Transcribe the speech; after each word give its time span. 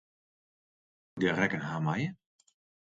Soe 1.09 1.13
ik 1.15 1.19
de 1.21 1.31
rekken 1.39 1.61
ha 1.67 1.75
meie? 1.85 2.09